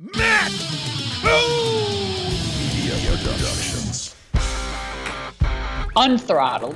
Matt 0.00 0.50
Media 2.56 2.94
Productions. 3.18 4.14
unthrottled, 5.94 6.74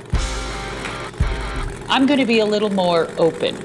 I'm 1.89 2.05
going 2.05 2.19
to 2.19 2.27
be 2.27 2.37
a 2.37 2.45
little 2.45 2.69
more 2.69 3.09
open. 3.17 3.55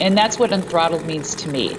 And 0.00 0.16
that's 0.16 0.38
what 0.38 0.52
unthrottled 0.52 1.04
means 1.04 1.34
to 1.34 1.50
me. 1.50 1.76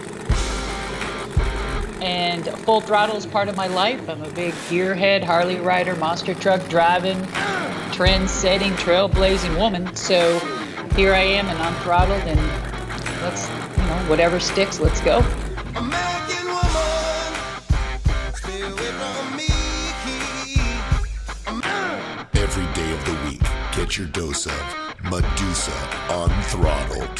And 2.00 2.46
full 2.60 2.82
throttle 2.82 3.16
is 3.16 3.26
part 3.26 3.48
of 3.48 3.58
my 3.58 3.66
life. 3.66 4.08
I'm 4.08 4.22
a 4.22 4.30
big 4.30 4.54
gearhead, 4.70 5.24
Harley 5.24 5.56
rider, 5.56 5.96
monster 5.96 6.36
truck 6.36 6.64
driving, 6.70 7.20
trend 7.92 8.30
setting, 8.30 8.74
trailblazing 8.74 9.58
woman. 9.58 9.96
So 9.96 10.38
here 10.96 11.16
I 11.16 11.22
am 11.22 11.48
and 11.48 11.58
unthrottled, 11.58 12.24
and 12.28 12.40
let's, 13.24 13.50
you 13.80 13.84
know, 13.88 14.10
whatever 14.10 14.40
sticks, 14.40 14.80
let's 14.80 15.02
go. 15.02 15.26
American 15.76 16.48
woman, 16.48 17.34
stay 18.34 18.62
away 18.62 18.92
from 18.96 19.36
me. 19.36 19.50
Every 22.34 22.66
day 22.74 22.92
of 22.94 23.04
the 23.04 23.18
week, 23.30 23.42
get 23.76 23.98
your 23.98 24.08
dose 24.08 24.46
of 24.46 24.54
Madusa 25.04 25.74
Unthrottled. 26.08 27.20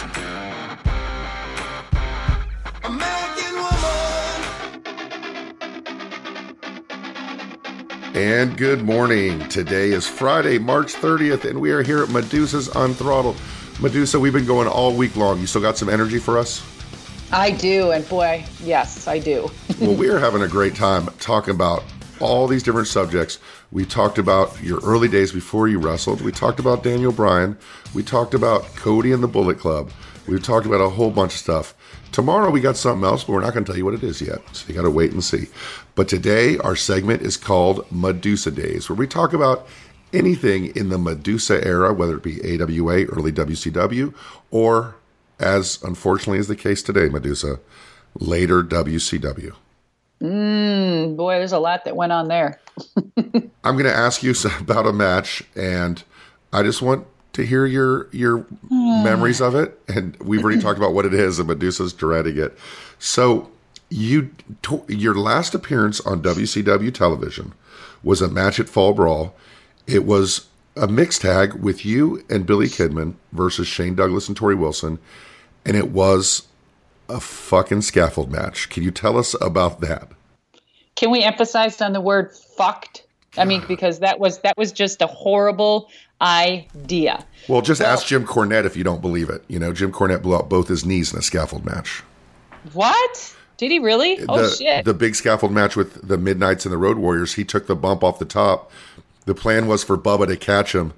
American 2.86 3.56
woman. 3.56 4.42
And 8.16 8.58
good 8.58 8.84
morning. 8.84 9.50
Today 9.50 9.92
is 9.92 10.08
Friday, 10.08 10.60
March 10.60 10.94
30th, 10.94 11.44
and 11.44 11.60
we 11.60 11.72
are 11.72 11.84
here 11.84 12.04
at 12.04 12.08
Madusa's 12.08 12.70
Unthrottled. 12.70 13.36
Madusa, 13.80 14.18
we've 14.18 14.32
been 14.32 14.46
going 14.46 14.70
all 14.70 14.96
week 14.96 15.18
long. 15.18 15.42
You 15.42 15.48
still 15.48 15.62
got 15.62 15.78
some 15.78 15.90
energy 15.90 16.20
for 16.20 16.38
us? 16.38 16.62
I 17.32 17.52
do, 17.52 17.92
and 17.92 18.08
boy, 18.08 18.46
yes, 18.64 19.08
I 19.08 19.20
do. 19.20 19.50
well, 19.82 19.96
we 19.96 20.10
are 20.10 20.20
having 20.20 20.42
a 20.42 20.48
great 20.48 20.76
time 20.76 21.08
talking 21.20 21.54
about 21.54 21.84
all 22.20 22.48
these 22.48 22.64
different 22.64 22.88
subjects. 22.88 23.40
We 23.72 23.86
talked 23.86 24.18
about 24.18 24.62
your 24.64 24.80
early 24.82 25.08
days 25.08 25.32
before 25.32 25.68
you 25.68 25.80
wrestled. 25.80 26.22
We 26.22 26.32
talked 26.32 26.60
about 26.60 26.84
Daniel 26.84 27.12
Bryan. 27.12 27.58
We 27.94 28.04
talked 28.04 28.34
about 28.34 28.64
Cody 28.76 29.12
and 29.12 29.22
the 29.22 29.28
Bullet 29.28 29.60
Club. 29.60 29.92
We've 30.28 30.42
talked 30.42 30.66
about 30.66 30.82
a 30.82 30.90
whole 30.90 31.12
bunch 31.12 31.34
of 31.34 31.40
stuff. 31.40 31.76
Tomorrow 32.12 32.50
we 32.50 32.62
got 32.62 32.78
something 32.78 33.06
else, 33.06 33.26
but 33.26 33.34
we're 33.34 33.42
not 33.42 33.54
going 33.54 33.66
to 33.66 33.72
tell 33.72 33.78
you 33.78 33.86
what 33.86 33.94
it 33.94 34.04
is 34.04 34.22
yet. 34.22 34.40
So 34.54 34.68
you 34.68 34.74
got 34.74 34.84
to 34.84 34.90
wait 34.90 35.12
and 35.12 35.24
see. 35.24 35.48
But 35.96 36.08
today 36.08 36.58
our 36.60 36.76
segment 36.76 37.22
is 37.22 37.38
called 37.38 37.88
Madusa 37.90 38.54
Days, 38.54 38.90
where 38.90 38.96
we 38.96 39.08
talk 39.08 39.34
about 39.34 39.68
anything 40.14 40.76
in 40.76 40.90
the 40.90 40.98
Madusa 40.98 41.64
era, 41.66 41.94
whether 41.94 42.16
it 42.16 42.24
be 42.24 42.40
AWA, 42.42 43.06
early 43.06 43.32
WCW, 43.32 44.14
or 44.50 44.96
as 45.40 45.82
unfortunately 45.84 46.40
is 46.40 46.48
the 46.48 46.56
case 46.56 46.82
today, 46.82 47.10
Madusa, 47.10 47.60
later 48.20 48.64
WCW. 48.64 49.54
Mmm, 50.22 51.18
boy, 51.18 51.34
there's 51.36 51.52
a 51.52 51.60
lot 51.60 51.86
that 51.86 51.96
went 51.96 52.12
on 52.12 52.28
there. 52.28 52.60
I'm 53.18 53.74
going 53.74 53.84
to 53.86 53.96
ask 53.96 54.24
you 54.24 54.34
about 54.60 54.88
a 54.88 54.94
match, 54.94 55.44
and 55.56 56.02
I 56.54 56.64
just 56.64 56.82
want 56.82 57.06
to 57.34 57.46
hear 57.46 57.66
your 57.66 58.08
your 58.12 58.46
memories 58.70 59.42
of 59.42 59.56
it. 59.56 59.80
And 59.88 60.16
we've 60.18 60.44
already 60.44 60.62
talked 60.62 60.78
about 60.78 60.94
what 60.94 61.06
it 61.06 61.14
is, 61.14 61.40
and 61.40 61.50
Madusa's 61.50 61.94
dreading 61.94 62.38
it. 62.38 62.58
So, 62.98 63.52
you 63.90 64.32
your 64.88 65.16
last 65.16 65.54
appearance 65.54 66.00
on 66.02 66.22
WCW 66.22 66.94
television 66.94 67.54
was 68.04 68.22
a 68.22 68.30
match 68.30 68.60
at 68.60 68.70
Fall 68.70 68.94
Brawl. 68.94 69.36
It 69.86 70.06
was 70.06 70.48
a 70.76 70.88
mixed 70.88 71.22
tag 71.22 71.54
with 71.54 71.86
you 71.86 72.24
and 72.30 72.46
Billy 72.46 72.68
Kidman 72.68 73.16
versus 73.32 73.68
Shane 73.68 73.96
Douglas 73.96 74.28
and 74.28 74.38
Torrie 74.38 74.58
Wilson, 74.58 75.00
and 75.66 75.76
it 75.78 75.92
was 75.92 76.48
a 77.10 77.20
fucking 77.20 77.82
scaffold 77.82 78.32
match. 78.32 78.70
Can 78.70 78.84
you 78.84 78.92
tell 78.92 79.18
us 79.18 79.36
about 79.42 79.82
that? 79.82 80.10
Can 80.96 81.12
we 81.12 81.24
emphasize 81.24 81.82
on 81.82 81.94
the 81.94 82.02
word 82.02 82.34
fucked? 82.34 83.04
I 83.38 83.46
mean, 83.46 83.64
because 83.68 84.00
that 84.00 84.20
was 84.20 84.40
that 84.40 84.58
was 84.58 84.72
just 84.72 85.02
a 85.02 85.08
horrible 85.08 85.90
idea. 86.22 87.26
Well, 87.50 87.62
just 87.62 87.82
ask 87.82 88.08
Jim 88.08 88.26
Cornette 88.26 88.66
if 88.66 88.78
you 88.78 88.84
don't 88.84 89.02
believe 89.02 89.30
it. 89.30 89.44
You 89.48 89.60
know, 89.60 89.74
Jim 89.74 89.92
Cornette 89.92 90.22
blew 90.22 90.36
out 90.36 90.50
both 90.50 90.68
his 90.68 90.86
knees 90.86 91.12
in 91.12 91.20
a 91.20 91.22
scaffold 91.22 91.66
match. 91.66 92.02
What? 92.72 93.36
Did 93.58 93.72
he 93.72 93.80
really? 93.80 94.20
Oh 94.28 94.50
shit. 94.50 94.86
the 94.86 94.94
big 94.94 95.16
scaffold 95.16 95.52
match 95.52 95.76
with 95.76 96.06
the 96.06 96.18
Midnights 96.18 96.66
and 96.66 96.74
the 96.74 96.78
Road 96.78 96.98
Warriors, 96.98 97.36
he 97.36 97.46
took 97.46 97.68
the 97.68 97.76
bump 97.76 98.04
off 98.04 98.20
the 98.20 98.26
top. 98.26 98.72
The 99.26 99.36
plan 99.36 99.68
was 99.68 99.84
for 99.84 99.98
Bubba 99.98 100.28
to 100.28 100.38
catch 100.38 100.74
him. 100.74 100.94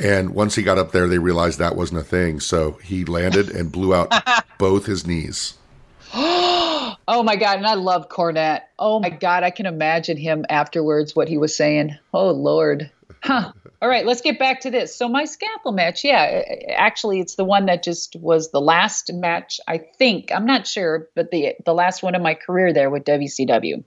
And 0.00 0.30
once 0.30 0.54
he 0.54 0.62
got 0.62 0.78
up 0.78 0.92
there, 0.92 1.08
they 1.08 1.18
realized 1.18 1.58
that 1.58 1.76
wasn't 1.76 2.00
a 2.00 2.04
thing. 2.04 2.40
So 2.40 2.72
he 2.82 3.04
landed 3.04 3.50
and 3.50 3.72
blew 3.72 3.94
out 3.94 4.12
both 4.58 4.86
his 4.86 5.06
knees. 5.06 5.54
oh 6.14 7.22
my 7.22 7.36
god, 7.36 7.58
and 7.58 7.66
I 7.66 7.74
love 7.74 8.08
Cornette. 8.08 8.62
Oh 8.78 9.00
my 9.00 9.10
god, 9.10 9.42
I 9.42 9.50
can 9.50 9.66
imagine 9.66 10.16
him 10.16 10.46
afterwards 10.48 11.14
what 11.14 11.28
he 11.28 11.36
was 11.36 11.54
saying. 11.54 11.96
Oh 12.14 12.30
lord. 12.30 12.90
Huh. 13.22 13.52
All 13.82 13.88
right, 13.88 14.06
let's 14.06 14.22
get 14.22 14.38
back 14.38 14.60
to 14.60 14.70
this. 14.70 14.94
So 14.94 15.08
my 15.08 15.24
scaffold 15.24 15.76
match, 15.76 16.04
yeah, 16.04 16.42
actually 16.76 17.20
it's 17.20 17.34
the 17.34 17.44
one 17.44 17.66
that 17.66 17.82
just 17.82 18.16
was 18.16 18.50
the 18.50 18.60
last 18.60 19.12
match, 19.12 19.60
I 19.68 19.78
think. 19.78 20.32
I'm 20.32 20.46
not 20.46 20.66
sure, 20.66 21.08
but 21.14 21.30
the 21.30 21.54
the 21.64 21.74
last 21.74 22.02
one 22.02 22.14
of 22.14 22.22
my 22.22 22.34
career 22.34 22.72
there 22.72 22.90
with 22.90 23.04
WCW. 23.04 23.84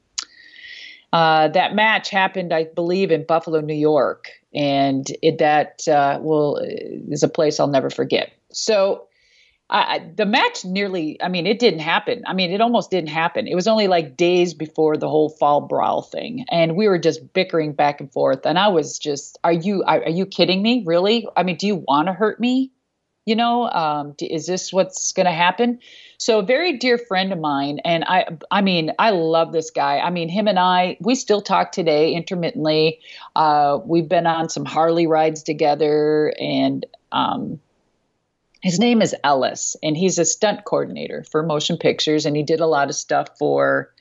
Uh, 1.13 1.49
that 1.49 1.75
match 1.75 2.09
happened, 2.09 2.53
I 2.53 2.65
believe, 2.65 3.11
in 3.11 3.25
Buffalo, 3.25 3.59
New 3.59 3.73
York, 3.73 4.29
and 4.53 5.05
it, 5.21 5.39
that 5.39 5.87
uh, 5.87 6.19
will 6.21 6.57
is 6.57 7.23
a 7.23 7.27
place 7.27 7.59
I'll 7.59 7.67
never 7.67 7.89
forget. 7.89 8.31
So, 8.51 9.07
the 9.69 10.25
match 10.25 10.65
nearly, 10.65 11.21
I 11.21 11.29
mean, 11.29 11.47
it 11.47 11.59
didn't 11.59 11.79
happen. 11.79 12.23
I 12.27 12.33
mean, 12.33 12.51
it 12.51 12.59
almost 12.59 12.91
didn't 12.91 13.09
happen. 13.09 13.47
It 13.47 13.55
was 13.55 13.67
only 13.67 13.87
like 13.87 14.17
days 14.17 14.53
before 14.53 14.97
the 14.97 15.07
whole 15.09 15.29
fall 15.29 15.61
brawl 15.61 16.01
thing, 16.01 16.45
and 16.49 16.75
we 16.75 16.87
were 16.87 16.99
just 16.99 17.33
bickering 17.33 17.73
back 17.73 17.99
and 18.01 18.11
forth. 18.11 18.45
And 18.45 18.59
I 18.59 18.69
was 18.69 18.97
just, 18.97 19.37
"Are 19.43 19.53
you, 19.53 19.83
are, 19.83 20.03
are 20.03 20.09
you 20.09 20.25
kidding 20.25 20.61
me? 20.61 20.83
Really? 20.85 21.27
I 21.37 21.43
mean, 21.43 21.57
do 21.57 21.67
you 21.67 21.83
want 21.87 22.07
to 22.07 22.13
hurt 22.13 22.39
me? 22.39 22.71
You 23.25 23.35
know, 23.35 23.69
um, 23.69 24.15
is 24.19 24.47
this 24.47 24.73
what's 24.73 25.13
going 25.13 25.27
to 25.27 25.31
happen?" 25.31 25.79
So 26.17 26.39
a 26.39 26.43
very 26.43 26.77
dear 26.77 26.99
friend 26.99 27.33
of 27.33 27.39
mine, 27.39 27.79
and 27.83 28.03
I, 28.03 28.27
I 28.51 28.61
mean, 28.61 28.91
I 28.99 29.09
love 29.09 29.51
this 29.51 29.71
guy. 29.71 29.97
I 29.97 30.11
mean, 30.11 30.29
him 30.29 30.47
and 30.47 30.59
I, 30.59 30.97
we 30.99 31.15
still 31.15 31.41
talk 31.41 31.71
today 31.71 32.13
intermittently. 32.13 32.99
Uh, 33.35 33.79
we've 33.83 34.07
been 34.07 34.27
on 34.27 34.47
some 34.47 34.63
Harley 34.63 35.07
rides 35.07 35.41
together, 35.41 36.31
and 36.39 36.85
um, 37.11 37.59
his 38.61 38.77
name 38.77 39.01
is 39.01 39.15
Ellis, 39.23 39.75
and 39.81 39.97
he's 39.97 40.19
a 40.19 40.25
stunt 40.25 40.63
coordinator 40.63 41.23
for 41.23 41.41
motion 41.41 41.77
pictures, 41.77 42.27
and 42.27 42.35
he 42.35 42.43
did 42.43 42.59
a 42.59 42.67
lot 42.67 42.89
of 42.89 42.95
stuff 42.95 43.29
for 43.39 43.91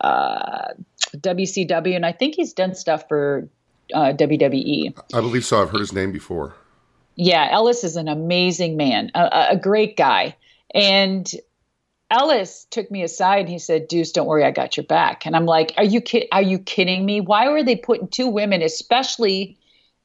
uh, 0.00 0.74
WCW, 1.14 1.94
and 1.94 2.04
I 2.04 2.10
think 2.10 2.34
he's 2.34 2.52
done 2.52 2.74
stuff 2.74 3.04
for 3.08 3.48
uh, 3.94 4.12
WWE. 4.14 4.98
I 5.14 5.20
believe 5.20 5.44
so. 5.44 5.62
I've 5.62 5.70
heard 5.70 5.80
his 5.80 5.92
name 5.92 6.10
before. 6.10 6.56
Yeah, 7.16 7.48
Ellis 7.50 7.84
is 7.84 7.96
an 7.96 8.08
amazing 8.08 8.76
man, 8.76 9.10
a, 9.14 9.48
a 9.50 9.56
great 9.56 9.96
guy, 9.96 10.36
and 10.74 11.30
Ellis 12.10 12.66
took 12.70 12.90
me 12.90 13.02
aside 13.02 13.40
and 13.40 13.48
he 13.48 13.58
said, 13.58 13.88
"Deuce, 13.88 14.12
don't 14.12 14.26
worry, 14.26 14.44
I 14.44 14.50
got 14.50 14.76
your 14.76 14.84
back." 14.84 15.24
And 15.26 15.34
I'm 15.34 15.46
like, 15.46 15.72
"Are 15.76 15.84
you 15.84 16.00
kid- 16.00 16.28
Are 16.32 16.42
you 16.42 16.58
kidding 16.58 17.04
me? 17.04 17.20
Why 17.20 17.48
were 17.48 17.62
they 17.62 17.76
putting 17.76 18.08
two 18.08 18.28
women, 18.28 18.62
especially 18.62 19.56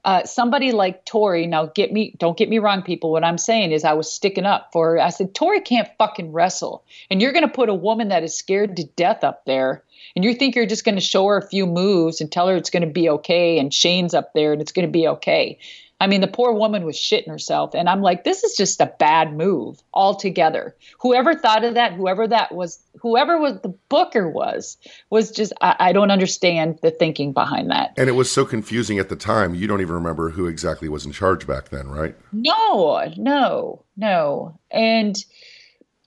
uh, 0.06 0.23
somebody 0.25 0.72
like 0.72 1.06
Torrie? 1.06 1.47
Now, 1.47 1.66
get 1.66 1.91
me, 1.91 2.13
don't 2.17 2.38
get 2.38 2.50
me 2.50 2.59
wrong, 2.59 2.81
people. 2.81 3.12
What 3.12 3.25
I'm 3.25 3.38
saying 3.38 3.72
is, 3.72 3.84
I 3.84 3.94
was 3.94 4.12
sticking 4.12 4.46
up 4.46 4.69
for 4.72 4.91
her. 4.91 5.01
I 5.01 5.09
said, 5.09 5.34
Torrie 5.34 5.63
can't 5.63 5.90
fucking 5.97 6.31
wrestle, 6.31 6.84
and 7.09 7.22
you're 7.22 7.34
going 7.34 7.47
to 7.47 7.53
put 7.53 7.69
a 7.69 7.73
woman 7.73 8.07
that 8.09 8.23
is 8.23 8.38
scared 8.38 8.75
to 8.78 8.84
death 8.84 9.23
up 9.23 9.46
there." 9.46 9.84
And 10.16 10.23
you 10.23 10.34
think 10.34 10.56
you're 10.56 10.66
just 10.66 10.85
going 10.85 10.96
to 10.96 11.01
show 11.01 11.28
her 11.28 11.38
a 11.38 11.47
few 11.47 11.66
moves 11.66 12.22
and 12.22 12.31
tell 12.31 12.47
her 12.47 12.56
it's 12.56 12.69
going 12.69 12.88
to 12.88 12.90
be 12.90 13.09
okay, 13.09 13.59
and 13.59 13.73
Shane's 13.73 14.13
up 14.13 14.34
there 14.34 14.53
and 14.53 14.62
it's 14.62 14.72
going 14.72 14.88
to 14.88 14.91
be 14.91 15.07
okay. 15.07 15.59
I 16.00 16.06
mean, 16.06 16.22
the 16.22 16.28
poor 16.28 16.53
woman 16.53 16.85
was 16.85 16.96
shitting 16.96 17.30
herself. 17.30 17.74
And 17.74 17.90
I'm 17.90 18.02
like, 18.02 18.24
this 18.24 18.44
is 18.44 18.56
just 18.56 18.80
a 18.81 18.94
bad 19.00 19.35
move 19.35 19.81
altogether. 19.94 20.75
Whoever 21.00 21.34
thought 21.34 21.63
of 21.63 21.74
that, 21.74 21.94
whoever 21.94 22.28
that 22.28 22.53
was, 22.53 22.80
whoever 23.02 23.40
was 23.40 23.59
the 23.62 23.74
booker 23.90 24.29
was, 24.29 24.78
was 25.09 25.32
just, 25.32 25.53
I, 25.59 25.76
I 25.79 25.94
don't 25.94 26.11
understand 26.11 26.79
the 26.84 26.91
thinking 26.91 27.34
behind 27.34 27.72
that. 27.72 27.94
And 27.97 28.09
it 28.09 28.14
was 28.14 28.32
so 28.32 28.46
confusing 28.46 28.99
at 28.99 29.09
the 29.09 29.16
time. 29.16 29.55
You 29.55 29.66
don't 29.66 29.82
even 29.82 29.96
remember 29.96 30.29
who 30.29 30.46
exactly 30.46 30.88
was 30.88 31.03
in 31.03 31.11
charge 31.14 31.47
back 31.47 31.70
then, 31.70 31.88
right? 31.88 32.16
No, 32.32 33.11
no, 33.17 33.84
no. 33.96 34.59
And 34.70 35.17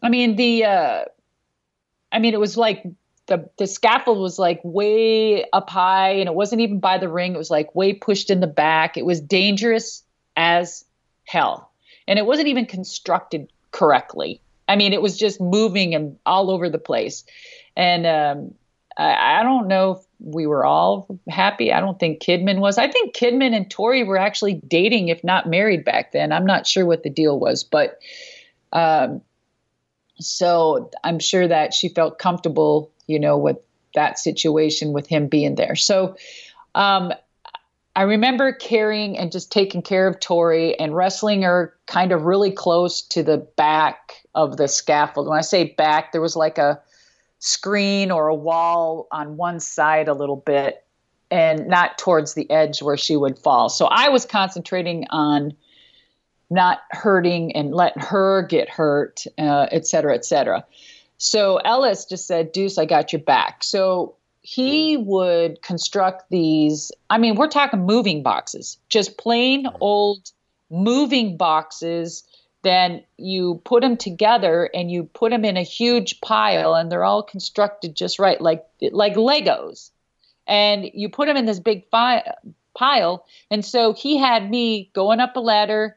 I 0.02 0.08
mean, 0.08 0.36
the, 0.36 0.66
uh, 0.66 1.04
I 2.12 2.18
mean, 2.20 2.34
it 2.34 2.40
was 2.40 2.56
like 2.56 2.84
the, 3.30 3.48
the 3.58 3.66
scaffold 3.66 4.18
was 4.18 4.38
like 4.38 4.60
way 4.64 5.48
up 5.52 5.70
high 5.70 6.10
and 6.10 6.28
it 6.28 6.34
wasn't 6.34 6.60
even 6.60 6.80
by 6.80 6.98
the 6.98 7.08
ring. 7.08 7.34
It 7.34 7.38
was 7.38 7.50
like 7.50 7.74
way 7.74 7.94
pushed 7.94 8.28
in 8.28 8.40
the 8.40 8.46
back. 8.46 8.96
It 8.96 9.06
was 9.06 9.20
dangerous 9.20 10.02
as 10.36 10.84
hell. 11.24 11.70
And 12.08 12.18
it 12.18 12.26
wasn't 12.26 12.48
even 12.48 12.66
constructed 12.66 13.50
correctly. 13.70 14.40
I 14.68 14.74
mean, 14.74 14.92
it 14.92 15.00
was 15.00 15.16
just 15.16 15.40
moving 15.40 15.94
and 15.94 16.18
all 16.26 16.50
over 16.50 16.68
the 16.68 16.78
place. 16.78 17.24
And 17.76 18.04
um, 18.04 18.54
I, 18.98 19.40
I 19.40 19.42
don't 19.44 19.68
know 19.68 19.92
if 19.92 19.98
we 20.18 20.46
were 20.46 20.64
all 20.64 21.06
happy. 21.28 21.72
I 21.72 21.78
don't 21.78 22.00
think 22.00 22.20
Kidman 22.20 22.58
was. 22.58 22.78
I 22.78 22.88
think 22.88 23.14
Kidman 23.14 23.54
and 23.54 23.70
Torrie 23.70 24.06
were 24.06 24.18
actually 24.18 24.54
dating, 24.66 25.08
if 25.08 25.22
not 25.22 25.48
married 25.48 25.84
back 25.84 26.10
then. 26.10 26.32
I'm 26.32 26.46
not 26.46 26.66
sure 26.66 26.84
what 26.84 27.04
the 27.04 27.10
deal 27.10 27.38
was, 27.38 27.62
but 27.62 28.00
um, 28.72 29.20
so 30.20 30.90
I'm 31.02 31.18
sure 31.18 31.48
that 31.48 31.72
she 31.72 31.88
felt 31.88 32.18
comfortable, 32.18 32.90
you 33.10 33.18
know, 33.18 33.36
with 33.36 33.58
that 33.94 34.18
situation 34.18 34.92
with 34.92 35.06
him 35.08 35.26
being 35.26 35.56
there. 35.56 35.74
So 35.74 36.16
um, 36.74 37.12
I 37.96 38.02
remember 38.02 38.52
carrying 38.52 39.18
and 39.18 39.32
just 39.32 39.50
taking 39.50 39.82
care 39.82 40.06
of 40.06 40.20
Torrie 40.20 40.76
and 40.78 40.94
wrestling 40.94 41.42
her 41.42 41.74
kind 41.86 42.12
of 42.12 42.22
really 42.22 42.52
close 42.52 43.02
to 43.08 43.22
the 43.22 43.38
back 43.56 44.22
of 44.34 44.56
the 44.56 44.68
scaffold. 44.68 45.26
When 45.26 45.38
I 45.38 45.42
say 45.42 45.74
back, 45.76 46.12
there 46.12 46.20
was 46.20 46.36
like 46.36 46.58
a 46.58 46.80
screen 47.40 48.10
or 48.10 48.28
a 48.28 48.34
wall 48.34 49.08
on 49.10 49.36
one 49.36 49.58
side 49.58 50.08
a 50.08 50.14
little 50.14 50.36
bit 50.36 50.84
and 51.30 51.66
not 51.66 51.98
towards 51.98 52.34
the 52.34 52.48
edge 52.50 52.82
where 52.82 52.96
she 52.96 53.16
would 53.16 53.38
fall. 53.38 53.68
So 53.68 53.86
I 53.86 54.08
was 54.10 54.24
concentrating 54.26 55.06
on 55.10 55.54
not 56.50 56.80
hurting 56.90 57.56
and 57.56 57.74
letting 57.74 58.02
her 58.02 58.42
get 58.42 58.68
hurt, 58.68 59.24
uh, 59.38 59.66
et 59.70 59.86
cetera, 59.86 60.14
et 60.14 60.24
cetera. 60.24 60.64
So 61.22 61.58
Ellis 61.58 62.06
just 62.06 62.26
said, 62.26 62.50
Deuce, 62.50 62.78
I 62.78 62.86
got 62.86 63.12
your 63.12 63.20
back. 63.20 63.62
So 63.62 64.16
he 64.40 64.96
would 64.96 65.60
construct 65.60 66.30
these. 66.30 66.90
I 67.10 67.18
mean, 67.18 67.34
we're 67.34 67.48
talking 67.48 67.84
moving 67.84 68.22
boxes, 68.22 68.78
just 68.88 69.18
plain 69.18 69.66
old 69.80 70.30
moving 70.70 71.36
boxes. 71.36 72.24
Then 72.62 73.04
you 73.18 73.60
put 73.64 73.82
them 73.82 73.98
together 73.98 74.70
and 74.72 74.90
you 74.90 75.04
put 75.04 75.30
them 75.30 75.44
in 75.44 75.58
a 75.58 75.62
huge 75.62 76.22
pile, 76.22 76.74
and 76.74 76.90
they're 76.90 77.04
all 77.04 77.22
constructed 77.22 77.94
just 77.94 78.18
right, 78.18 78.40
like 78.40 78.64
like 78.90 79.14
Legos. 79.14 79.90
And 80.46 80.90
you 80.94 81.10
put 81.10 81.26
them 81.26 81.36
in 81.36 81.44
this 81.44 81.60
big 81.60 81.86
fi- 81.90 82.32
pile. 82.74 83.26
And 83.50 83.62
so 83.62 83.92
he 83.92 84.16
had 84.16 84.50
me 84.50 84.90
going 84.94 85.20
up 85.20 85.36
a 85.36 85.40
ladder, 85.40 85.96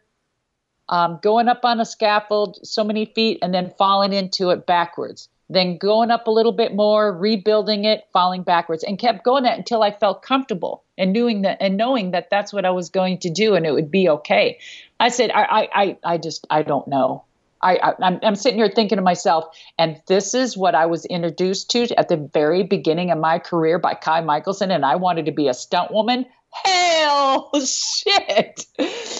um, 0.94 1.20
going 1.22 1.48
up 1.48 1.66
on 1.66 1.80
a 1.80 1.86
scaffold 1.86 2.60
so 2.64 2.84
many 2.84 3.06
feet, 3.06 3.40
and 3.42 3.54
then 3.54 3.74
falling 3.78 4.14
into 4.14 4.52
it 4.52 4.66
backwards 4.66 5.28
then 5.50 5.78
going 5.78 6.12
up 6.12 6.28
a 6.28 6.32
little 6.32 6.52
bit 6.52 6.74
more, 6.74 7.16
rebuilding 7.16 7.86
it, 7.86 8.08
falling 8.12 8.44
backwards, 8.44 8.84
and 8.84 8.98
kept 8.98 9.24
going 9.24 9.44
that 9.44 9.58
until 9.58 9.84
I 9.84 9.92
felt 9.92 10.22
comfortable 10.22 10.84
and 10.98 11.14
knowing 11.14 11.42
that 11.42 11.58
and 11.60 11.78
knowing 11.78 12.12
that 12.12 12.30
that's 12.30 12.54
what 12.54 12.66
I 12.66 12.72
was 12.72 12.90
going 12.90 13.20
to 13.20 13.30
do 13.30 13.56
and 13.56 13.66
it 13.66 13.72
would 13.72 13.92
be 13.92 14.10
okay. 14.10 14.60
I 15.00 15.10
said, 15.10 15.32
I, 15.32 15.68
I, 15.74 15.98
I 16.04 16.18
just, 16.18 16.48
I 16.50 16.64
don't 16.64 16.88
know. 16.88 17.24
I, 17.62 17.76
I 17.76 17.94
I'm, 18.02 18.20
I'm 18.24 18.36
sitting 18.36 18.60
here 18.60 18.70
thinking 18.70 18.98
to 18.98 19.02
myself, 19.02 19.46
and 19.78 20.02
this 20.08 20.34
is 20.34 20.58
what 20.58 20.76
I 20.76 20.86
was 20.86 21.06
introduced 21.06 21.72
to 21.72 21.88
at 21.98 22.10
the 22.10 22.18
very 22.18 22.64
beginning 22.64 23.12
of 23.12 23.18
my 23.18 23.40
career 23.40 23.80
by 23.80 23.94
Kai 23.94 24.22
Michelson, 24.22 24.72
and 24.72 24.86
I 24.86 24.96
wanted 24.96 25.26
to 25.28 25.32
be 25.32 25.48
a 25.48 25.54
stunt 25.54 25.92
woman. 25.92 26.26
Hell, 26.52 27.52
shit, 27.66 28.66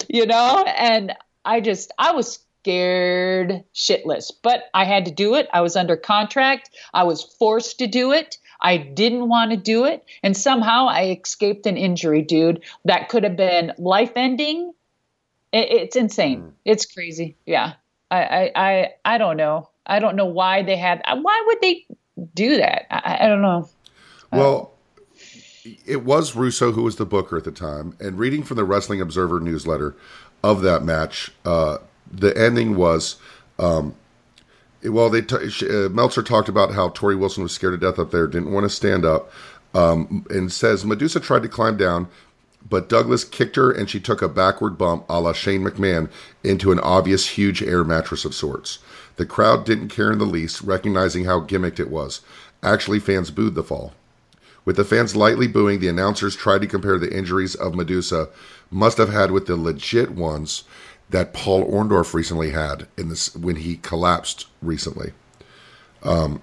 you 0.08 0.26
know, 0.26 0.62
and 0.64 1.14
I 1.44 1.60
just, 1.60 1.92
I 1.98 2.12
was 2.12 2.40
scared 2.60 3.62
shitless. 3.74 4.32
But 4.42 4.64
I 4.72 4.84
had 4.84 5.04
to 5.04 5.10
do 5.10 5.34
it. 5.34 5.48
I 5.52 5.60
was 5.60 5.76
under 5.76 5.96
contract. 5.96 6.70
I 6.94 7.04
was 7.04 7.22
forced 7.22 7.78
to 7.80 7.86
do 7.86 8.12
it. 8.12 8.38
I 8.60 8.78
didn't 8.78 9.28
want 9.28 9.50
to 9.50 9.58
do 9.58 9.84
it. 9.84 10.04
And 10.22 10.34
somehow 10.34 10.86
I 10.86 11.18
escaped 11.22 11.66
an 11.66 11.76
injury, 11.76 12.22
dude, 12.22 12.62
that 12.86 13.10
could 13.10 13.24
have 13.24 13.36
been 13.36 13.72
life 13.76 14.12
ending. 14.16 14.72
It, 15.52 15.70
it's 15.70 15.96
insane. 15.96 16.40
Mm. 16.40 16.52
It's 16.64 16.86
crazy. 16.86 17.36
Yeah. 17.44 17.74
I, 18.10 18.22
I, 18.22 18.52
I, 18.54 18.94
I 19.04 19.18
don't 19.18 19.36
know. 19.36 19.68
I 19.86 19.98
don't 19.98 20.16
know 20.16 20.24
why 20.24 20.62
they 20.62 20.76
had, 20.76 21.02
why 21.06 21.42
would 21.46 21.58
they 21.60 21.86
do 22.32 22.56
that? 22.56 22.86
I, 22.90 23.24
I 23.24 23.28
don't 23.28 23.42
know. 23.42 23.68
Well, 24.32 24.72
it 25.84 26.04
was 26.04 26.34
Russo 26.34 26.72
who 26.72 26.82
was 26.82 26.96
the 26.96 27.06
booker 27.06 27.36
at 27.36 27.44
the 27.44 27.52
time. 27.52 27.96
And 28.00 28.18
reading 28.18 28.42
from 28.42 28.56
the 28.56 28.64
Wrestling 28.64 29.00
Observer 29.00 29.40
newsletter 29.40 29.94
of 30.44 30.60
that 30.60 30.84
match, 30.84 31.30
uh, 31.46 31.78
the 32.12 32.36
ending 32.36 32.76
was, 32.76 33.16
um, 33.58 33.96
well, 34.84 35.08
they 35.08 35.22
t- 35.22 35.36
uh, 35.36 35.88
Meltzer 35.88 36.22
talked 36.22 36.50
about 36.50 36.74
how 36.74 36.90
Torrie 36.90 37.18
Wilson 37.18 37.42
was 37.42 37.52
scared 37.52 37.80
to 37.80 37.86
death 37.86 37.98
up 37.98 38.10
there, 38.10 38.26
didn't 38.26 38.52
want 38.52 38.64
to 38.64 38.70
stand 38.70 39.06
up, 39.06 39.32
um, 39.72 40.26
and 40.28 40.52
says 40.52 40.84
Madusa 40.84 41.20
tried 41.20 41.42
to 41.42 41.48
climb 41.48 41.78
down, 41.78 42.08
but 42.68 42.90
Douglas 42.90 43.24
kicked 43.24 43.56
her 43.56 43.70
and 43.70 43.88
she 43.88 43.98
took 43.98 44.20
a 44.20 44.28
backward 44.28 44.76
bump, 44.76 45.06
a 45.08 45.18
la 45.18 45.32
Shane 45.32 45.64
McMahon, 45.64 46.10
into 46.44 46.72
an 46.72 46.80
obvious 46.80 47.26
huge 47.30 47.62
air 47.62 47.82
mattress 47.82 48.26
of 48.26 48.34
sorts. 48.34 48.80
The 49.16 49.24
crowd 49.24 49.64
didn't 49.64 49.88
care 49.88 50.12
in 50.12 50.18
the 50.18 50.26
least, 50.26 50.60
recognizing 50.60 51.24
how 51.24 51.40
gimmicked 51.40 51.80
it 51.80 51.90
was. 51.90 52.20
Actually, 52.62 53.00
fans 53.00 53.30
booed 53.30 53.54
the 53.54 53.62
fall. 53.62 53.94
With 54.64 54.76
the 54.76 54.84
fans 54.84 55.14
lightly 55.14 55.46
booing, 55.46 55.80
the 55.80 55.88
announcers 55.88 56.34
tried 56.34 56.62
to 56.62 56.66
compare 56.66 56.98
the 56.98 57.14
injuries 57.14 57.54
of 57.54 57.74
Madusa 57.74 58.30
must 58.70 58.98
have 58.98 59.10
had 59.10 59.30
with 59.30 59.46
the 59.46 59.56
legit 59.56 60.12
ones 60.12 60.64
that 61.10 61.34
Paul 61.34 61.70
Orndorff 61.70 62.14
recently 62.14 62.50
had 62.50 62.88
in 62.96 63.08
this 63.08 63.34
when 63.36 63.56
he 63.56 63.76
collapsed 63.76 64.46
recently, 64.62 65.12
um, 66.02 66.40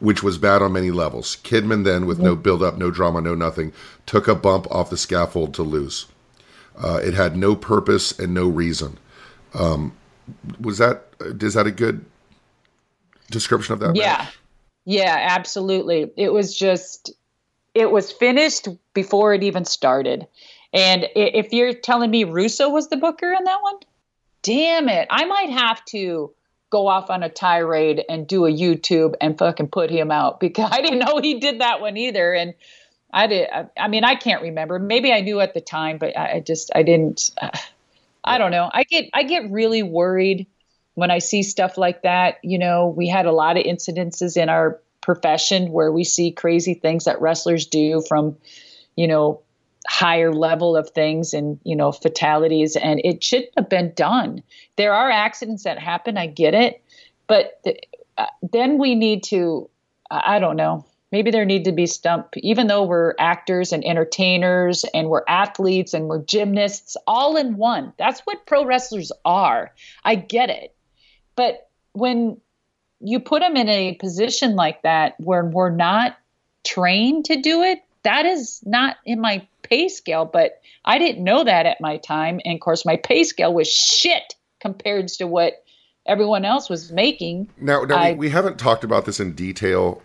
which 0.00 0.22
was 0.22 0.36
bad 0.36 0.60
on 0.60 0.74
many 0.74 0.90
levels. 0.90 1.38
Kidman 1.42 1.84
then, 1.84 2.06
with 2.06 2.18
no 2.18 2.36
build 2.36 2.62
up, 2.62 2.76
no 2.76 2.90
drama, 2.90 3.22
no 3.22 3.34
nothing, 3.34 3.72
took 4.04 4.28
a 4.28 4.34
bump 4.34 4.66
off 4.70 4.90
the 4.90 4.98
scaffold 4.98 5.54
to 5.54 5.62
lose. 5.62 6.06
Uh, 6.76 7.00
it 7.02 7.14
had 7.14 7.36
no 7.36 7.56
purpose 7.56 8.16
and 8.18 8.34
no 8.34 8.46
reason. 8.46 8.98
Um, 9.54 9.96
was 10.60 10.78
that 10.78 11.06
is 11.20 11.54
that 11.54 11.66
a 11.66 11.70
good 11.70 12.04
description 13.30 13.72
of 13.72 13.80
that? 13.80 13.96
Yeah, 13.96 14.18
match? 14.18 14.38
Yeah, 14.84 15.16
absolutely. 15.30 16.10
It 16.16 16.32
was 16.32 16.56
just 16.56 17.12
it 17.74 17.90
was 17.90 18.12
finished 18.12 18.68
before 18.92 19.34
it 19.34 19.42
even 19.42 19.64
started 19.64 20.26
and 20.74 21.08
if 21.14 21.52
you're 21.52 21.72
telling 21.72 22.10
me 22.10 22.24
Russo 22.24 22.68
was 22.68 22.88
the 22.88 22.96
booker 22.96 23.32
in 23.32 23.44
that 23.44 23.62
one, 23.62 23.76
damn 24.42 24.88
it, 24.88 25.06
I 25.08 25.24
might 25.24 25.50
have 25.50 25.84
to 25.86 26.34
go 26.70 26.88
off 26.88 27.10
on 27.10 27.22
a 27.22 27.28
tirade 27.28 28.04
and 28.08 28.26
do 28.26 28.44
a 28.44 28.50
YouTube 28.50 29.14
and 29.20 29.38
fucking 29.38 29.68
put 29.68 29.88
him 29.88 30.10
out 30.10 30.40
because 30.40 30.68
I 30.72 30.82
didn't 30.82 30.98
know 30.98 31.20
he 31.22 31.38
did 31.38 31.60
that 31.60 31.80
one 31.80 31.96
either. 31.96 32.34
And 32.34 32.54
I 33.12 33.28
did. 33.28 33.48
I, 33.78 33.86
mean, 33.86 34.02
I 34.02 34.16
can't 34.16 34.42
remember. 34.42 34.80
Maybe 34.80 35.12
I 35.12 35.20
knew 35.20 35.38
at 35.38 35.54
the 35.54 35.60
time, 35.60 35.98
but 35.98 36.18
I, 36.18 36.40
just 36.40 36.72
I 36.74 36.82
didn't. 36.82 37.30
Uh, 37.40 37.50
I 38.26 38.38
don't 38.38 38.50
know. 38.50 38.70
I 38.72 38.84
get 38.84 39.10
I 39.12 39.22
get 39.22 39.50
really 39.50 39.82
worried 39.82 40.46
when 40.94 41.10
I 41.10 41.18
see 41.18 41.42
stuff 41.42 41.76
like 41.76 42.02
that. 42.02 42.38
You 42.42 42.58
know, 42.58 42.88
we 42.88 43.08
had 43.08 43.26
a 43.26 43.32
lot 43.32 43.56
of 43.56 43.64
incidences 43.64 44.36
in 44.36 44.48
our 44.48 44.80
profession 45.00 45.70
where 45.70 45.92
we 45.92 46.04
see 46.04 46.32
crazy 46.32 46.74
things 46.74 47.04
that 47.04 47.20
wrestlers 47.20 47.66
do 47.66 48.02
from, 48.08 48.36
you 48.96 49.06
know, 49.06 49.42
higher 49.86 50.32
level 50.32 50.76
of 50.76 50.88
things 50.90 51.34
and 51.34 51.60
you 51.62 51.76
know 51.76 51.92
fatalities 51.92 52.74
and 52.74 53.00
it 53.04 53.22
shouldn't 53.22 53.52
have 53.56 53.68
been 53.68 53.92
done 53.94 54.42
there 54.76 54.94
are 54.94 55.10
accidents 55.10 55.64
that 55.64 55.78
happen 55.78 56.16
i 56.16 56.26
get 56.26 56.54
it 56.54 56.82
but 57.26 57.62
th- 57.64 57.80
uh, 58.16 58.26
then 58.50 58.78
we 58.78 58.94
need 58.94 59.22
to 59.22 59.68
i 60.10 60.38
don't 60.38 60.56
know 60.56 60.84
maybe 61.12 61.30
there 61.30 61.44
need 61.44 61.64
to 61.64 61.72
be 61.72 61.86
stump 61.86 62.28
even 62.38 62.66
though 62.66 62.84
we're 62.84 63.14
actors 63.18 63.72
and 63.72 63.84
entertainers 63.84 64.86
and 64.94 65.10
we're 65.10 65.24
athletes 65.28 65.92
and 65.92 66.08
we're 66.08 66.22
gymnasts 66.22 66.96
all 67.06 67.36
in 67.36 67.56
one 67.58 67.92
that's 67.98 68.20
what 68.20 68.46
pro 68.46 68.64
wrestlers 68.64 69.12
are 69.26 69.70
i 70.02 70.14
get 70.14 70.48
it 70.48 70.73
but 71.36 71.68
when 71.92 72.40
you 73.00 73.20
put 73.20 73.40
them 73.40 73.56
in 73.56 73.68
a 73.68 73.94
position 73.94 74.56
like 74.56 74.82
that 74.82 75.14
where 75.18 75.44
we're 75.44 75.70
not 75.70 76.16
trained 76.64 77.26
to 77.26 77.40
do 77.40 77.62
it 77.62 77.82
that 78.04 78.26
is 78.26 78.60
not 78.64 78.96
in 79.04 79.20
my 79.20 79.46
pay 79.62 79.88
scale, 79.88 80.24
but 80.24 80.60
I 80.84 80.98
didn't 80.98 81.24
know 81.24 81.42
that 81.42 81.66
at 81.66 81.80
my 81.80 81.96
time. 81.96 82.40
And 82.44 82.54
of 82.54 82.60
course, 82.60 82.86
my 82.86 82.96
pay 82.96 83.24
scale 83.24 83.52
was 83.52 83.68
shit 83.68 84.36
compared 84.60 85.08
to 85.08 85.26
what 85.26 85.64
everyone 86.06 86.44
else 86.44 86.70
was 86.70 86.92
making. 86.92 87.48
Now, 87.58 87.82
now 87.82 87.96
I, 87.96 88.12
we, 88.12 88.30
haven't 88.30 88.58
talked 88.58 88.84
about 88.84 89.06
this 89.06 89.18
in 89.18 89.32
detail 89.32 90.02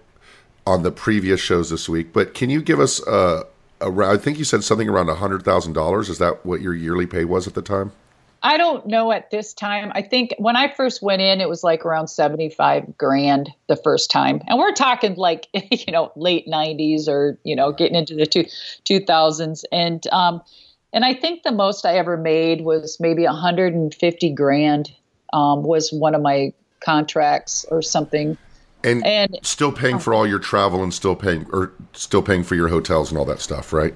on 0.66 0.84
the 0.84 0.92
previous 0.92 1.40
shows 1.40 1.70
this 1.70 1.88
week, 1.88 2.14
but 2.14 2.34
can 2.34 2.50
you 2.50 2.62
give 2.62 2.80
us 2.80 3.06
a, 3.06 3.46
a 3.82 3.92
I 4.06 4.18
think 4.18 4.38
you 4.38 4.46
said 4.46 4.64
something 4.64 4.90
around 4.90 5.08
$100,000. 5.08 6.10
Is 6.10 6.18
that 6.18 6.46
what 6.46 6.62
your 6.62 6.74
yearly 6.74 7.06
pay 7.06 7.26
was 7.26 7.48
at 7.48 7.54
the 7.54 7.62
time? 7.62 7.92
I 8.42 8.58
don't 8.58 8.88
know 8.88 9.12
at 9.12 9.32
this 9.32 9.54
time. 9.54 9.92
I 9.94 10.02
think 10.02 10.34
when 10.38 10.56
I 10.56 10.74
first 10.74 11.02
went 11.02 11.22
in, 11.22 11.42
it 11.42 11.50
was 11.50 11.64
like 11.64 11.86
around 11.86 12.08
75 12.08 12.98
grand 12.98 13.52
the 13.68 13.76
first 13.76 14.10
time. 14.10 14.42
And 14.48 14.58
we're 14.58 14.74
talking 14.74 15.16
like, 15.16 15.48
you 15.54 15.92
know, 15.92 16.12
late 16.16 16.48
90s 16.48 17.08
or, 17.08 17.38
you 17.44 17.56
know, 17.56 17.72
getting 17.72 17.96
into 17.96 18.16
the 18.16 18.26
two, 18.26 18.46
2000s. 18.86 19.64
And, 19.72 20.06
um, 20.12 20.42
and 20.94 21.04
I 21.06 21.14
think 21.14 21.44
the 21.44 21.52
most 21.52 21.86
I 21.86 21.98
ever 21.98 22.18
made 22.18 22.62
was 22.62 22.98
maybe 23.00 23.24
150 23.24 24.30
grand 24.32 24.92
um, 25.34 25.64
was 25.64 25.92
one 25.92 26.16
of 26.16 26.22
my 26.22 26.54
contracts 26.80 27.66
or 27.70 27.82
something. 27.82 28.38
And, 28.84 29.06
and 29.06 29.38
still 29.44 29.74
paying 29.74 30.00
for 30.00 30.14
all 30.14 30.26
your 30.26 30.40
travel 30.40 30.82
and 30.82 30.94
still 30.94 31.16
paying 31.16 31.46
or 31.52 31.74
still 31.92 32.22
paying 32.22 32.44
for 32.44 32.56
your 32.56 32.70
hotels 32.70 33.12
and 33.12 33.18
all 33.18 33.26
that 33.26 33.42
stuff, 33.42 33.74
right? 33.74 33.94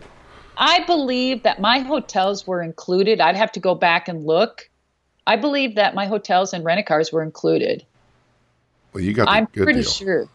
I 0.58 0.84
believe 0.86 1.44
that 1.44 1.60
my 1.60 1.80
hotels 1.80 2.46
were 2.46 2.62
included. 2.62 3.20
I'd 3.22 3.36
have 3.36 3.52
to 3.54 3.60
go 3.60 3.76
back 3.76 4.08
and 4.08 4.26
look. 4.26 4.70
I 5.26 5.36
believe 5.36 5.76
that 5.76 5.96
my 5.96 6.06
hotels 6.06 6.54
and 6.54 6.64
rent 6.64 6.86
cars 6.86 7.12
were 7.12 7.24
included. 7.24 7.86
Well, 8.94 9.04
you 9.04 9.14
got. 9.14 9.28
I'm 9.28 9.48
pretty 9.48 9.82
deal. 9.82 9.92
sure. 9.92 10.30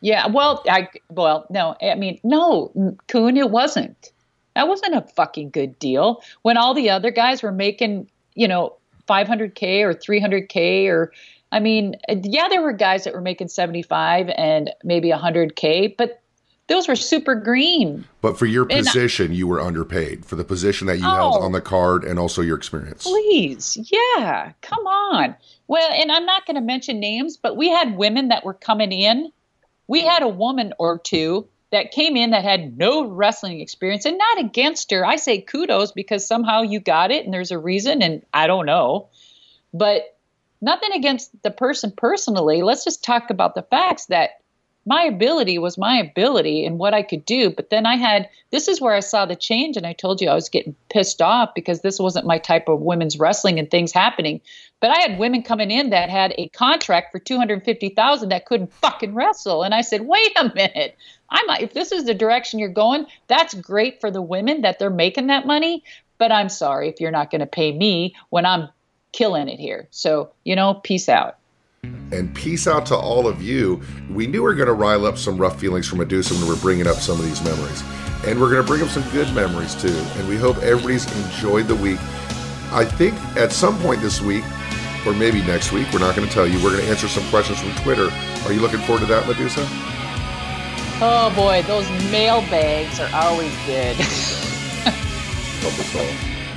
Yeah. 0.00 0.28
Well, 0.28 0.62
I 0.68 0.88
well 1.10 1.46
no. 1.50 1.76
I 1.82 1.94
mean 1.96 2.20
no, 2.22 2.96
Coon. 3.08 3.36
It 3.36 3.50
wasn't. 3.50 4.12
That 4.54 4.68
wasn't 4.68 4.94
a 4.94 5.02
fucking 5.02 5.50
good 5.50 5.78
deal. 5.78 6.22
When 6.42 6.56
all 6.56 6.74
the 6.74 6.90
other 6.90 7.10
guys 7.10 7.42
were 7.42 7.52
making, 7.52 8.10
you 8.34 8.48
know, 8.48 8.76
500k 9.08 9.82
or 9.82 9.94
300k 9.94 10.88
or 10.88 11.12
I 11.50 11.60
mean, 11.60 11.96
yeah, 12.08 12.48
there 12.48 12.62
were 12.62 12.72
guys 12.72 13.04
that 13.04 13.14
were 13.14 13.20
making 13.20 13.48
75 13.48 14.30
and 14.36 14.70
maybe 14.84 15.10
100K, 15.10 15.96
but 15.96 16.20
those 16.68 16.86
were 16.88 16.96
super 16.96 17.34
green. 17.34 18.04
But 18.20 18.38
for 18.38 18.46
your 18.46 18.64
And 18.64 18.72
I- 18.72 18.76
position, 18.82 19.32
you 19.32 19.46
were 19.46 19.60
underpaid 19.60 20.24
for 20.26 20.36
the 20.36 20.44
position 20.44 20.86
that 20.86 20.98
you 20.98 21.04
held 21.04 21.36
Oh. 21.36 21.42
on 21.42 21.52
the 21.52 21.60
card 21.60 22.04
and 22.04 22.18
also 22.18 22.42
your 22.42 22.56
experience. 22.56 23.04
Please, 23.04 23.76
yeah, 23.90 24.52
come 24.62 24.86
on. 24.86 25.34
Well, 25.66 25.90
and 25.92 26.12
I'm 26.12 26.26
not 26.26 26.46
going 26.46 26.56
to 26.56 26.60
mention 26.60 27.00
names, 27.00 27.36
but 27.36 27.56
we 27.56 27.68
had 27.68 27.96
women 27.96 28.28
that 28.28 28.44
were 28.44 28.54
coming 28.54 28.92
in. 28.92 29.32
We 29.86 30.02
had 30.02 30.22
a 30.22 30.28
woman 30.28 30.72
or 30.78 30.98
two 30.98 31.48
that 31.70 31.90
came 31.90 32.16
in 32.16 32.30
that 32.30 32.44
had 32.44 32.78
no 32.78 33.04
wrestling 33.06 33.60
experience, 33.60 34.04
and 34.06 34.16
not 34.16 34.38
against 34.38 34.90
her. 34.90 35.04
I 35.04 35.16
say 35.16 35.40
kudos 35.40 35.92
because 35.92 36.26
somehow 36.26 36.62
you 36.62 36.80
got 36.80 37.10
it, 37.10 37.24
and 37.24 37.32
there's 37.34 37.50
a 37.50 37.58
reason, 37.58 38.00
and 38.02 38.22
I 38.32 38.46
don't 38.46 38.64
know. 38.66 39.08
But 39.74 40.16
nothing 40.62 40.92
against 40.92 41.30
the 41.42 41.50
person 41.50 41.92
personally. 41.96 42.62
Let's 42.62 42.84
just 42.84 43.04
talk 43.04 43.28
about 43.30 43.54
the 43.54 43.62
facts 43.62 44.06
that 44.06 44.30
my 44.88 45.02
ability 45.02 45.58
was 45.58 45.76
my 45.76 45.98
ability 45.98 46.64
and 46.64 46.78
what 46.78 46.94
I 46.94 47.02
could 47.02 47.24
do. 47.24 47.50
But 47.50 47.68
then 47.68 47.84
I 47.84 47.96
had 47.96 48.28
this 48.50 48.68
is 48.68 48.80
where 48.80 48.94
I 48.94 49.00
saw 49.00 49.26
the 49.26 49.36
change, 49.36 49.76
and 49.76 49.86
I 49.86 49.92
told 49.92 50.20
you 50.20 50.28
I 50.28 50.34
was 50.34 50.48
getting 50.48 50.74
pissed 50.90 51.20
off 51.20 51.54
because 51.54 51.82
this 51.82 51.98
wasn't 51.98 52.26
my 52.26 52.38
type 52.38 52.68
of 52.68 52.80
women's 52.80 53.18
wrestling 53.18 53.58
and 53.58 53.70
things 53.70 53.92
happening. 53.92 54.40
But 54.80 54.90
I 54.90 55.00
had 55.00 55.18
women 55.18 55.42
coming 55.42 55.70
in 55.70 55.90
that 55.90 56.08
had 56.08 56.34
a 56.38 56.48
contract 56.48 57.12
for 57.12 57.18
two 57.18 57.36
hundred 57.36 57.62
fifty 57.64 57.90
thousand 57.90 58.30
that 58.30 58.46
couldn't 58.46 58.72
fucking 58.72 59.14
wrestle, 59.14 59.62
and 59.62 59.74
I 59.74 59.82
said, 59.82 60.06
"Wait 60.06 60.32
a 60.36 60.52
minute." 60.54 60.96
I 61.30 61.42
might, 61.44 61.60
if 61.60 61.74
this 61.74 61.92
is 61.92 62.04
the 62.04 62.14
direction 62.14 62.58
you're 62.58 62.70
going, 62.70 63.06
that's 63.26 63.52
great 63.52 64.00
for 64.00 64.10
the 64.10 64.22
women 64.22 64.62
that 64.62 64.78
they're 64.78 64.88
making 64.88 65.26
that 65.26 65.46
money. 65.46 65.84
But 66.16 66.32
I'm 66.32 66.48
sorry 66.48 66.88
if 66.88 67.00
you're 67.00 67.10
not 67.10 67.30
going 67.30 67.40
to 67.40 67.46
pay 67.46 67.70
me 67.70 68.14
when 68.30 68.46
I'm 68.46 68.70
killing 69.12 69.48
it 69.48 69.60
here. 69.60 69.88
So, 69.90 70.30
you 70.44 70.56
know, 70.56 70.74
peace 70.74 71.08
out. 71.08 71.36
And 72.10 72.34
peace 72.34 72.66
out 72.66 72.86
to 72.86 72.96
all 72.96 73.28
of 73.28 73.42
you. 73.42 73.80
We 74.10 74.26
knew 74.26 74.38
we 74.38 74.48
were 74.48 74.54
going 74.54 74.66
to 74.66 74.72
rile 74.72 75.06
up 75.06 75.18
some 75.18 75.36
rough 75.36 75.60
feelings 75.60 75.86
from 75.86 75.98
Madusa 75.98 76.32
when 76.32 76.42
we 76.42 76.48
we're 76.48 76.60
bringing 76.60 76.86
up 76.86 76.96
some 76.96 77.18
of 77.18 77.24
these 77.24 77.42
memories. 77.44 77.82
And 78.26 78.40
we're 78.40 78.50
going 78.50 78.62
to 78.62 78.66
bring 78.66 78.82
up 78.82 78.88
some 78.88 79.08
good 79.10 79.32
memories 79.34 79.74
too. 79.74 79.94
And 80.16 80.28
we 80.28 80.36
hope 80.36 80.56
everybody's 80.58 81.06
enjoyed 81.26 81.68
the 81.68 81.76
week. 81.76 82.00
I 82.72 82.84
think 82.84 83.14
at 83.36 83.52
some 83.52 83.78
point 83.78 84.00
this 84.00 84.20
week, 84.20 84.44
or 85.06 85.14
maybe 85.14 85.40
next 85.42 85.70
week, 85.72 85.86
we're 85.92 86.00
not 86.00 86.16
going 86.16 86.26
to 86.26 86.34
tell 86.34 86.46
you, 86.46 86.62
we're 86.62 86.72
going 86.72 86.84
to 86.84 86.90
answer 86.90 87.08
some 87.08 87.26
questions 87.30 87.60
from 87.60 87.70
Twitter. 87.84 88.08
Are 88.44 88.52
you 88.52 88.60
looking 88.60 88.80
forward 88.80 89.00
to 89.00 89.06
that, 89.06 89.24
Madusa? 89.24 89.64
Oh 91.00 91.32
boy, 91.36 91.62
those 91.62 91.88
mailbags 92.10 92.98
are 92.98 93.10
always 93.14 93.54
good. 93.66 93.94
Help 95.62 95.78
us 95.78 95.94
all. 95.94 96.47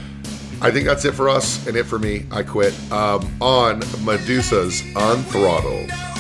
I 0.64 0.70
think 0.70 0.86
that's 0.86 1.06
it 1.06 1.14
for 1.14 1.28
us 1.28 1.66
and 1.66 1.76
it 1.76 1.86
for 1.86 1.98
me. 1.98 2.26
I 2.32 2.44
quit 2.44 2.74
um, 2.92 3.26
on 3.42 3.82
Madusa's 4.04 4.82
Unthrottled. 4.96 6.11